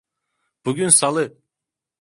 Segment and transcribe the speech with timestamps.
[0.65, 1.37] Bugün salı.